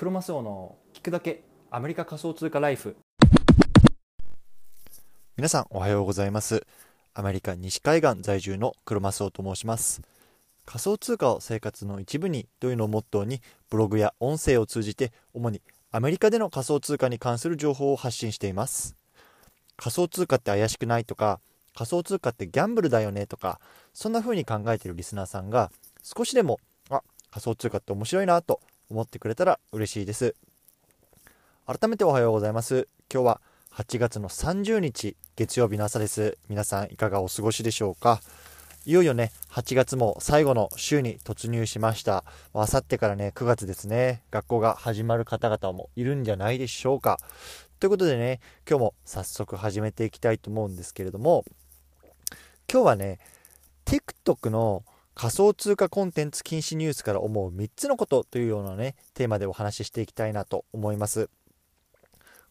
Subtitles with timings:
[0.00, 2.96] クロマスオの聞くだけアメリカ仮想通貨ライフ。
[5.36, 6.66] 皆さんおはようございます。
[7.12, 10.00] アメリカ西海岸在住のクロマスオと申します。
[10.64, 15.60] 仮想通貨を生活の一部にというのをモットーにブログや音声を通じて主に
[15.90, 18.96] アメリカでの仮想通貨に関する情報を発信しています。
[19.76, 21.40] 仮想通貨って怪しくないとか
[21.74, 23.60] 仮想通貨ってギャンブルだよねとか
[23.92, 25.70] そんな風に考えているリスナーさんが
[26.02, 26.58] 少しでも
[26.88, 30.34] あ仮想通貨って面白いなと思ってくれたら嬉しいです。
[31.66, 32.88] 改めておはようございます。
[33.12, 33.40] 今日は
[33.72, 36.36] 8月の30日月曜日の朝です。
[36.48, 38.20] 皆さんいかがお過ごしでしょうか？
[38.86, 42.24] いよいよね8月も最後の週に突入しました。
[42.52, 44.24] あさってからね9月ですね。
[44.32, 47.18] 学校が始まる方々もいるんじゃないでしょうか。
[47.78, 51.44] ということでね今日も早速始めていきたいと思うんですけれども
[52.72, 53.20] 今日はね
[53.84, 54.82] TikTok の
[55.20, 61.28] 仮想通貨コンテンツ禁止ニュースから思う3つのことというようなねテーマでお話ししていきたいなと思います。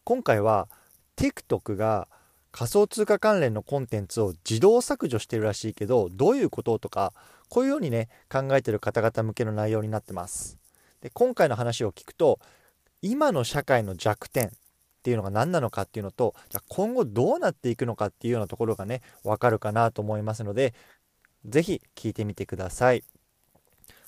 [0.04, 0.70] 今回は
[1.18, 2.08] TikTok が
[2.52, 7.12] 仮想通貨関連のコンテンツを自動削除してるらしいけどどういうこととか
[7.48, 10.60] こういうようにね考えてる方々向けの内容になってます。
[11.02, 12.40] で今回の話を聞くと
[13.02, 14.50] 今の社会の弱点
[15.00, 20.76] っていうのが何なのかっていうのとじゃ今後どうなっていくのかっていうようなところがね分かるかなと思いますので
[21.50, 23.04] ぜひ聞いてみてください。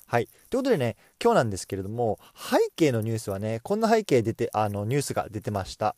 [0.08, 0.28] はい。
[0.50, 5.96] ということでね、今日なんですけれども、背景のニュースはね、こんな背景出て、あの、ニュースが出てました。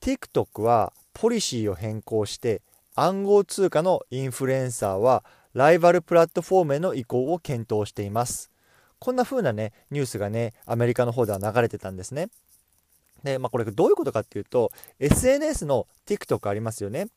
[0.00, 2.62] TikTok はポリシーを変更して、
[2.94, 8.50] 暗号通貨のインフルエンサーはライバルプラットフォームへの移行を検討しています。
[8.98, 12.28] こんな風なね、ニュースがね、アメリカの方では流れてたんですね。
[13.24, 17.08] で、まあこれどういうことかっていうと、SNS の TikTok ありますよね。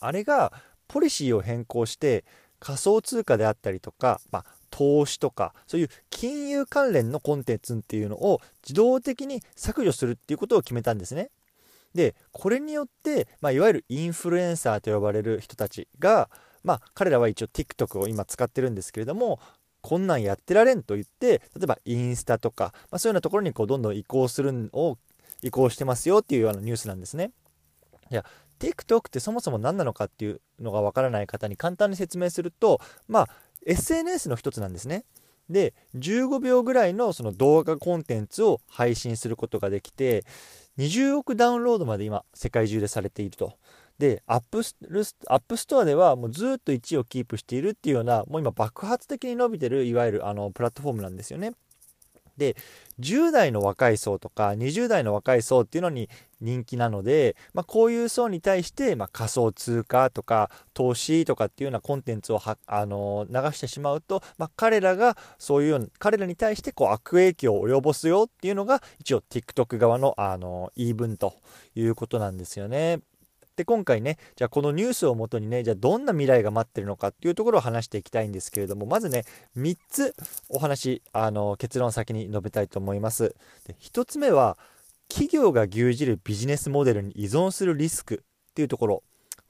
[0.00, 0.52] あれが
[0.88, 2.24] ポリシーを変更して、
[2.60, 11.30] 仮想通貨であったりとか、まあ、投資とかそういう金融関連のコンテンツっていうのを自動的に削除するっていうことを決めたんですね。
[11.94, 16.28] でこれによって、まあ、いわゆるインフルエンサーと呼ばれる人たちが、
[16.62, 19.40] まあ、彼らは一応 TikTok を今使ってるんですけれども
[19.80, 24.98] こんなんやってられんと言って例えばインスタとか、まあ、そういうようなところにこうどんどん移行するのを
[25.42, 27.30] 移行してますよっていうようなニュースなんですね。
[28.10, 28.24] いや
[28.58, 33.28] TikTok ってそもそも何なのかっていうのがわからない方に簡単に説明すると、まあ、
[33.66, 35.04] SNS の一つなんですね。
[35.50, 40.24] で、15秒ぐらいのその動画コンテンツを配信することができて、
[40.78, 43.54] 20億ダウンロードまで今、世界中でされていると。
[43.98, 44.76] で、アップス
[45.26, 51.52] アップストアではもうずっと1位をキープしているっていうような、もう今爆発的に伸びてる、いわゆるあのプラットフォームなんですよね。
[52.38, 52.56] で
[53.00, 56.08] 10代の若い層とか20代の若い層っていうのに
[56.40, 71.34] 人気なので、まあ、こういう層に対して、まあ、仮想通貨とか投資とかっていうようなコンテンツをはあの流してしまうと、まあ、彼らがそういうような彼らに対してこう悪影響を及ぼすよっていうのが一応 TikTok 側のあの言い分と
[71.74, 73.00] いうことなんですよね。
[73.58, 79.24] で今回ねじゃあこのニュースをもとにねじゃあどんな未来が待ってるのかっていうところを話していきたいんですけれどもまずね
[79.56, 80.14] 3つ
[80.48, 83.34] お話あの結論先に述べたいと思います。
[83.66, 84.56] で1つ目は
[85.08, 89.02] 企業が牛耳るビジネスモデルに依存するリスクっていうところ。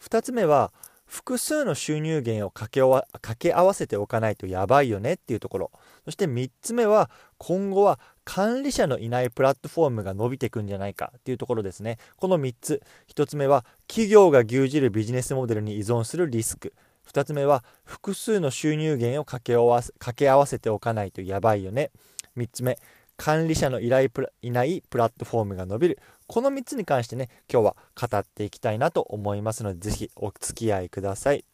[0.02, 0.72] 2つ目は
[1.08, 5.70] 複数の収入源を掛け掛け合わせておかないとやばいよねっていうところ。
[6.04, 11.98] そして3つ目は今後は管理者のいないプラットフォームが伸びていくんじゃないかっていうところですね。
[12.16, 12.82] この3つ。
[13.08, 16.74] 1つ目は企業が牛耳るビジネスモデルに依存するリスク。
[17.10, 19.54] 2つ目は複数の収入源を掛け
[20.28, 21.90] 合わせておかないとやばいよね。
[22.36, 22.78] 3つ目。
[23.18, 24.08] 管理者の依頼
[24.42, 25.98] いないプラットフォームが伸びる。
[26.28, 31.44] この3つに関してね今日は語っていきたいなと思いますので是非お付き合いください。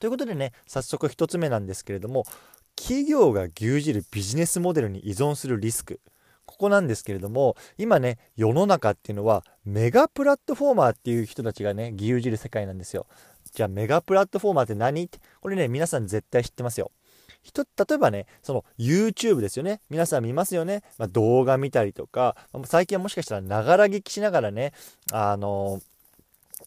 [0.00, 2.24] ということでね早速1つ目なんですけれども
[2.74, 6.00] 企業が牛耳るビジネスモデルに依存するリスク。
[6.44, 13.06] ここなんですけれども今ね世の中っていうのはメガプラットフォーマーっていう人たちがね牛耳る世界なんですよ。
[13.52, 15.04] じゃあメガプラットフォーマーって何？
[15.04, 16.90] ってこれね皆さん絶対知ってますよ。
[17.42, 24.72] 人例えばねその YouTube ですよね皆さん見ますよね、まあ、動画見たりとか最近はもしかしたらながら聞きしながらね
[25.12, 25.80] あの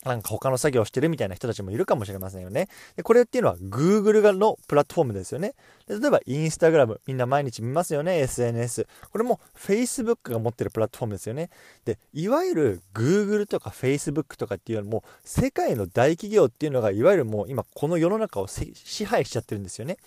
[0.05, 2.67] なんか他の作業をしてるみたいな人たちもいるかもしれませんよね。
[2.95, 5.55] でこれっていうのは Google のプラットフォームですよね。
[5.88, 8.88] で例えば Instagram、みんな毎日見ますよね、SNS。
[9.11, 11.50] これも Facebook が持ってるプラットフォームですよね。
[11.85, 19.97] で、いわゆる Google とか Facebook とかっていうのも世界の大企業っていうのがいわゆるもう今この世の中を支配しちゃってるんですよね。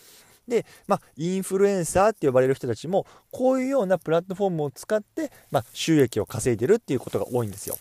[0.49, 7.77] で、まあ、インフルエンサーって呼ばれる人たちもこういうようなプラットフォームを使って、まあ、収益を稼いでるっていうことが多いんですよ。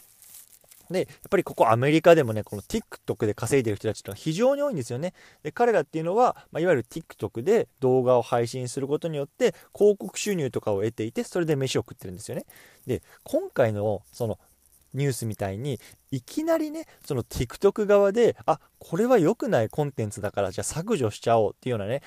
[0.89, 5.13] で、やっぱりここアメリカでもね、この TikTok で稼いでる人たちってのは非常に多いんですよね。
[5.43, 12.45] で、彼らっていうのは、まあ、いわゆる TikTok で動画を配信することによって広告収入とかを得ていて、それで飯を食ってるんですよね。
[12.85, 14.39] で、今回のその
[14.93, 15.79] ニュースみたいに
[16.11, 22.01] いきなりねその TikTok 側であこれは良くないコンテンツだからじゃあ削除しちゃおうっていうようなね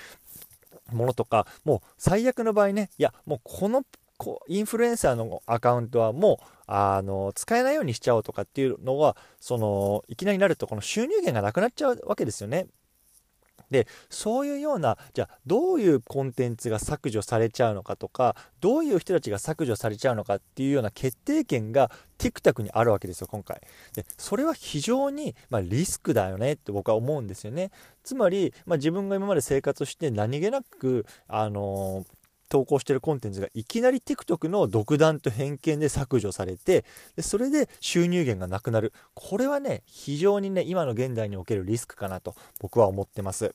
[0.92, 3.84] ものとかもう最悪の場合ねいやもうこの
[4.19, 12.66] こインフルエンサーのアカウントはもうあの使えないようにしちゃおうとかっていうのはそのいきなりなるとこの収入源がなくなっちゃうわけですよね。
[13.70, 23.60] でそういうようなじゃあどういうコンテンツが削除されちゃうのかとかどういう人たちが削除されちゃうのかっていうような決定権が TikTok にあるわけですよ今回。
[23.94, 27.70] でそれは非常に、まあ、リスクだよねって僕は思うんですよね。
[28.04, 32.19] つまり、まあ、自分が今まで生活して何気なくあのー
[32.50, 36.85] 投稿してるコンテンツがいきなり TikTok の独断と偏見で削除されて
[37.17, 43.55] でそれで収入源がなくなるこれはね非常にね今の現代におけるリスクかなと僕は思ってます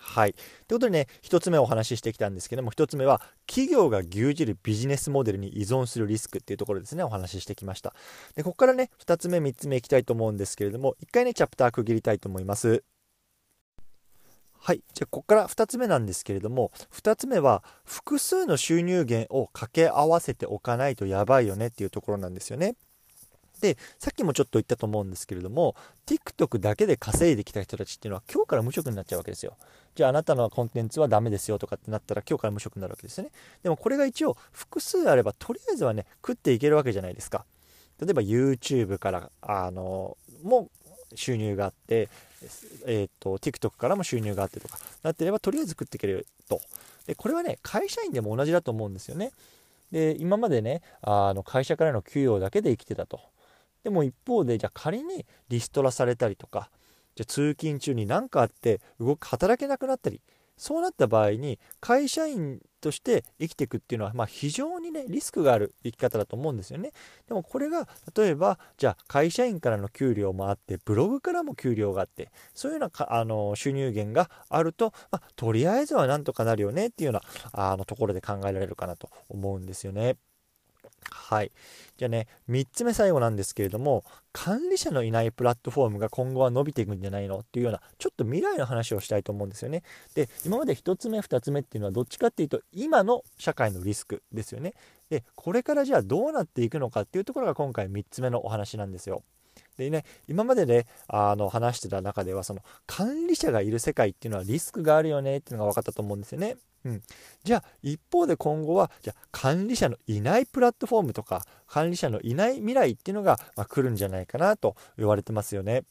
[0.00, 0.32] はい。
[0.32, 7.94] ということでね、1つ目お話ししてきたんですけども、1つ目は、企業が牛耳るビジネスモデルに依存するリスクっていうところですね、お話ししてきました。
[8.36, 12.84] で、ここからね、2つ目、3つ目いきたいと思うんですけれども、1回ね、チャプター区切りたいと思います。
[14.60, 14.82] はい。
[14.92, 22.74] じゃあ、ここから2つ目なんですけれども、2つ目は、複数の収入源を掛け合わせておかないとやばいよねっていうところなんですよね。
[23.60, 25.74] で、さっきもちょっと言ったと思うんですけれども、
[26.06, 29.56] TikTok だけで稼いできた人たちっていうのは今日から無職になっちゃうわけですよ。
[29.94, 33.30] じゃああなたのコンテンツはダメですよとかってなったら今日から無職になるわけですよね。
[33.62, 37.44] でもこれが一応複数あればとりあえずはね、食っていけるわけじゃないですか。
[38.00, 40.70] 例えば YouTube から、あの、も
[41.14, 42.08] 収入があって、
[42.86, 46.60] えーと、TikTok からも収入があってとかなってればとりあえず食っていけると。
[47.06, 49.32] でこれはね会社員でも同じだと思うんですよね。
[49.90, 53.20] で今までねあの会社からの給与だけで生きてたと。
[53.84, 56.70] でも一方でじゃあ仮にリストラされたりとか
[57.14, 60.20] じゃ通勤中に何かあって動く働けなくなったり
[60.58, 66.92] そうなった場合に会社員として生きていくっていうのは、まあ、非常にねリスクがある生き方だと思うんですよね
[67.26, 77.20] でもこれが例えばじゃあ会社員からの給料もあってブログからも給料があってそういうようなあの収入源があると、まあ、とりあえずはなんとかなるよねっていうよ
[77.52, 80.16] うなあのところで考えられるかなと思うんですよね。
[81.10, 81.52] はい。
[81.96, 89.82] じゃあね、3つ目最後なんですけれども、管理者のいないプラットフォームが今後は伸びていくんじゃないのっていうような、ちょっと未来の話をしたいと思うんですよね。
[90.14, 94.74] で、今まで1つ目、2つ目っていうのはどっちかっていうと、今の社会のリスクですよね。
[95.10, 99.22] で、これからじゃあどうなっていくのかっていうところが今回3つ目のお話なんですよ。
[99.78, 106.56] でね、今までね、あの話してた中では、その管理者がいる世界っていうのはリスクがあるよねっていうのが分かったと思うんですよね。
[106.84, 107.02] うん、
[107.44, 115.82] じゃあ一方で今後はじゃ管理者のいないプラットフォームとか管理者のいない未来っていうのが、まあ、来るんじゃないかなと言われてますよね。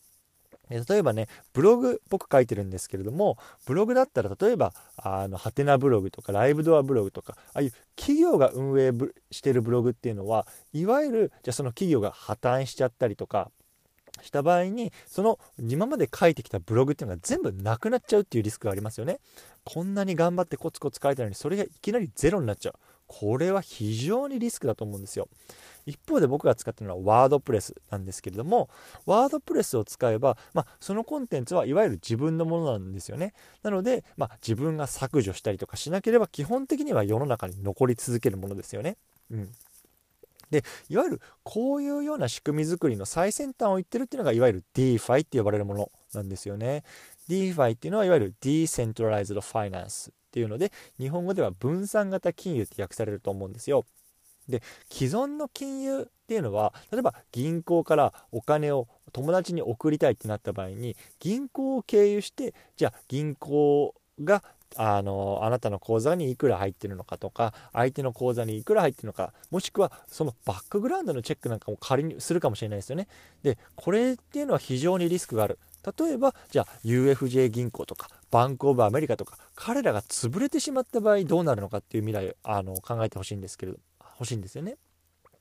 [0.70, 8.92] 例えばね、ブログ僕書いてるんですけれども、ブログだったら例えば、あの、ハテナブログとかライブドアブログとか、ああいう企業が運営
[9.32, 13.50] してるブログっていうのは、いわゆる、じゃその企業が破綻しちゃったりとか、
[14.22, 19.20] した場合にその今まで書いてきたブログっていうのが全部なくなっちゃうっていうリスクがありますよね。
[19.64, 22.74] こんなに頑張ってコツコツ書いたのにそれがいきなりゼロになっちゃう。
[23.08, 25.28] これは非常にリスクだと思うんですよ。
[25.86, 28.70] 一方で僕が使ってるのはワードプレスなんですけれども
[29.06, 33.34] ワードプレスを使えば、まあ、そのコンテンツはいわゆる自分のものなんですよね。
[33.64, 38.98] なので、まあ、自分が削除したりとかしなければ基本的には世の中に残り続けるものですよね。
[39.32, 39.50] うん。
[40.50, 46.84] でいわゆるこういうような仕組み作りの最先端を言ってるっていうのがいわゆる DeFi って呼ばれるものなんですよね。
[47.30, 53.86] DeFi っていうのはいわゆる Decentralized Finance っていうので日本語では分散型金融って訳されると思うんですよ。
[54.48, 64.44] で既存の金融っていうのは例えば銀行からお金を友達に送りたいってなった場合に銀行を経由してじゃあ銀行が
[64.76, 73.08] あのあなたの口座にいくら入ってるのかとか相手の口座にいくら入ってるのかもしくはそのバックグラウンドのチェックなんかも仮にするかもしれないですよね
[73.44, 75.58] でこれっていうのは非常にリスクがある
[76.00, 83.76] 例えばじゃあ UFJ 銀行とかバンクオブアメリカとか彼らが潰れてしまった場合どうなるのかっていう未来をあの考えてほしいんですけど
[84.20, 84.78] 欲しいんですよね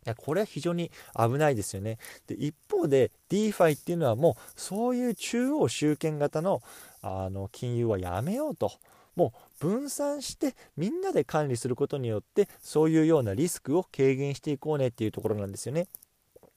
[0.06, 1.98] いやこれは非常に危ないですよね。
[2.28, 6.62] で一方で DeFi っていうのはもうそういう中央集権型の
[7.02, 8.70] あの金融はやめようと。
[9.16, 15.88] もう分散してみんなで管理することによってそういうようなリスクを軽減していこうねっていうところなんですよね。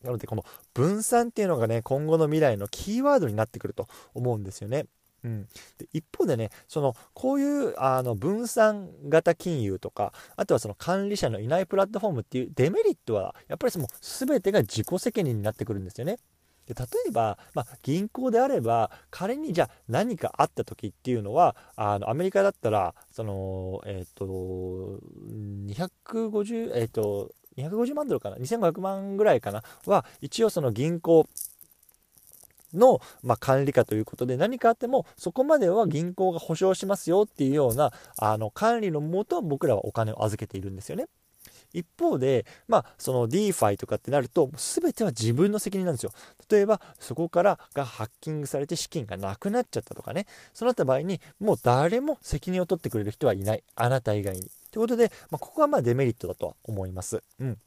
[0.04, 4.86] なのでこの分散っていうのがね今後の未来のキーワードになってくると思うんですよね。
[5.24, 5.48] うん、
[5.78, 16.18] で一方でねそのこういうあの分散型金融とかあとはその管理者のいないプラットフォームっていうデメリットはやっぱりその全てが自己責任になってくるんですよね。
[16.70, 25.00] で例えば、まあ、銀行であれば仮にじゃあ何かあった時っていうのはあのアメリカだったらそのえっ、ー、と
[26.06, 29.64] 250えっと250万ドルかな？2500万ぐらいかな？
[29.88, 31.28] は一応その銀行
[32.76, 41.08] の、まあ、管理下ということで何かあってもそこまでは銀行が保証しますよっていうようなあの管理のもと僕らはお金を預けているんですよね。
[41.74, 46.12] 一方で、まあ、その DeFi とかってなると、全ては自分の責任なんですよ。
[46.50, 53.64] 例えば、そこからがハッキングされて資金がなくなっちゃったとかね、そうなった場合に、もう誰も責任を取ってくれる人はいない。
[53.76, 54.50] あなた以外に。
[54.72, 57.24] ということで、まあ、ここはまあデメリットだとは思います。
[57.40, 57.58] うん。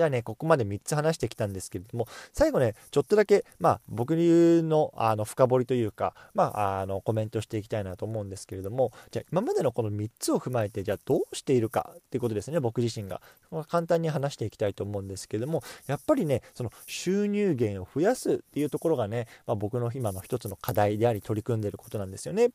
[0.00, 13.20] じゃあね、ここまで3つ話してきたんですけれども、最後ね、ちょっとだけ、まあ、僕流のあの深掘りというか、まあ、あのコメントしていきたいなと思うんですけれども、じゃ、今までのこの3つを踏まえて、じゃあ、どうしているかっていうことですね、僕自身が。
[13.68, 22.52] 簡単に話していきたいと思うんですけれども、やっぱりね、その収入源を増やすっていうところがね、まあ、僕の今の一つの課題であり、取り組んでいることなんですよね。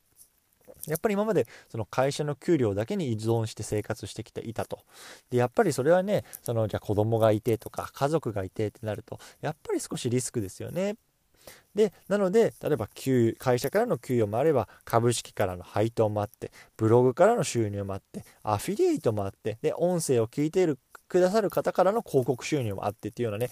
[0.88, 4.80] やっぱり今までその会社の給料だけに依存して生活してきていたと。
[5.30, 10.96] で、やっぱりそれはね、そのじゃあ子供がいてとか家族がいてってなると、やっぱり少しリスクですよね。
[11.76, 23.52] で、なので、例えば給会社からの給与もあれば、株式からの配当もあって、ブログからの収入もあって、アフィリエイトもあって、で、音声を聞いているくださる方からの広告収入もあってっていうようなね、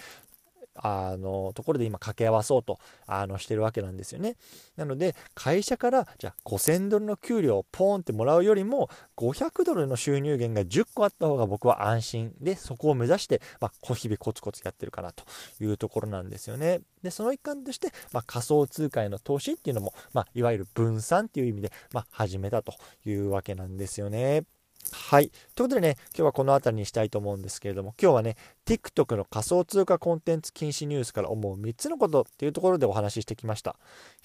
[0.75, 4.35] あのところで今掛け合わそうとあのしてるわけなんですよね。
[4.75, 15.23] なので会社からじゃあ5000ドルの給料をポーンってもらうよりも500ドルの収入源が10個あった方が僕は安心でそこを目指して、まあ、日々コツコツやってるかなと
[15.59, 16.81] いうところなんですよね。
[17.03, 22.73] でその一環として、まあ、仮想通貨への投資っていうのも、まあ、いわゆる分散っていう意味で、まあ、始めたと
[23.05, 24.43] いうわけなんですよね。
[24.91, 25.29] はい。
[25.55, 28.35] ということでね、今日はこの辺りにしたいと思うんですけれども、今日はね、
[28.65, 33.75] TikTok の仮想通貨コンテンツ禁止ニュースから思う3つのことっていうところでお話ししてきました。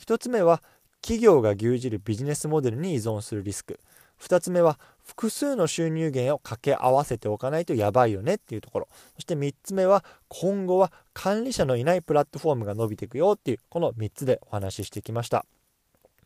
[0.00, 0.62] 1つ目は、
[1.00, 3.79] 企業が牛耳るビジネスモデルに依存するリスク。
[4.21, 8.88] 2つ目は、複数の収入源を掛け合わせておかないとやばいよねっていうところ。
[9.15, 15.47] そして3つ目は、今後は管理者のいないプラットフォームが伸びていくよっていう、この3つでお話ししてきました。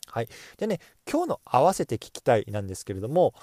[0.07, 0.29] はい。
[0.59, 3.35] でね、今日の合わせて聞きたいなんですけれども、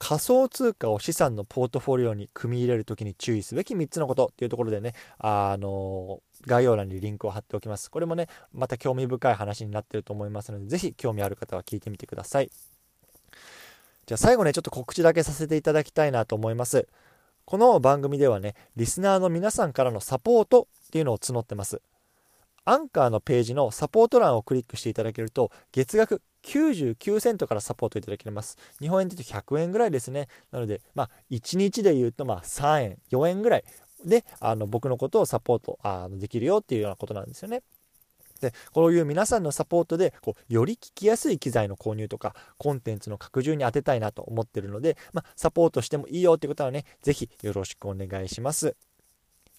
[0.00, 7.90] 仮想通貨を資産のポートフォリオに組み入れるときに注意すべき3つのことっていうところでね、あの概要欄にリンクを貼っておきます。
[7.90, 12.50] これもね、また興味深い話になってると思いますので、ぜひ興味ある方は聞いてみてください。
[14.06, 16.88] じゃあ最後ね、ちょっと告知だけさせていただきたいなと思います。
[17.44, 21.82] この番組ではね、リスナーの皆さんからのサポートっていうのを募ってます。
[22.64, 28.56] アンカーのページのサポート欄をクリックしていただけると、月額99セントからサポートいただけます。
[28.80, 30.28] 日本円で言うと100円ぐらいですね。
[30.50, 33.64] なので、まあ、1日で言うと、まあ、3円、4円ぐらい
[34.04, 37.62] で、あの、僕のことをサポートあのできるよっていうようなことなんですよね。
[38.40, 48.76] で、こういう皆さんのサポートで、こう、より聞きやすい機材の購入とか、コンテンツの拡充に当てたいなと思ってるので、まあ、サポートしてもいいよってことはね、ぜひよろしくお願いします。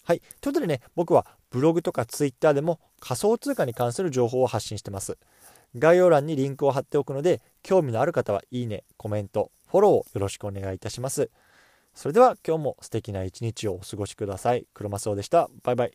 [0.04, 0.20] はい。
[0.40, 5.16] ということでね、僕はブログとかツイッターでも仮想通貨に関する情報を発信してます。
[5.76, 11.30] 概要欄にリンクを貼っておくので、興味のある方はいいね、コメント、フォローをよろしくお願いいたします。
[11.94, 14.66] それでは今日も素敵な一日をお過ごしください。
[14.74, 15.48] 黒マスオでした。
[15.62, 15.92] バイバイ。